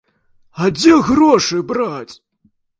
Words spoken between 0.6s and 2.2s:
А дзе грошы браць?